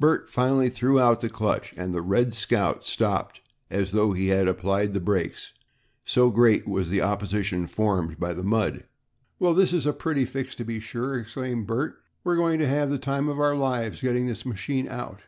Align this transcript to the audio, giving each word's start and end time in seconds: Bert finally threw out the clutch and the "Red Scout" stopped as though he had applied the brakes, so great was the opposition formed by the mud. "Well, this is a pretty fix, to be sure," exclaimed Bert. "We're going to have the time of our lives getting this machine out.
Bert 0.00 0.30
finally 0.30 0.70
threw 0.70 0.98
out 0.98 1.20
the 1.20 1.28
clutch 1.28 1.74
and 1.76 1.92
the 1.94 2.00
"Red 2.00 2.32
Scout" 2.32 2.86
stopped 2.86 3.42
as 3.68 3.92
though 3.92 4.14
he 4.14 4.28
had 4.28 4.48
applied 4.48 4.94
the 4.94 4.98
brakes, 4.98 5.52
so 6.06 6.30
great 6.30 6.66
was 6.66 6.88
the 6.88 7.02
opposition 7.02 7.66
formed 7.66 8.18
by 8.18 8.32
the 8.32 8.42
mud. 8.42 8.84
"Well, 9.38 9.52
this 9.52 9.74
is 9.74 9.84
a 9.84 9.92
pretty 9.92 10.24
fix, 10.24 10.54
to 10.54 10.64
be 10.64 10.80
sure," 10.80 11.18
exclaimed 11.20 11.66
Bert. 11.66 12.00
"We're 12.24 12.36
going 12.36 12.60
to 12.60 12.66
have 12.66 12.88
the 12.88 12.96
time 12.96 13.28
of 13.28 13.38
our 13.38 13.54
lives 13.54 14.00
getting 14.00 14.26
this 14.26 14.46
machine 14.46 14.88
out. 14.88 15.20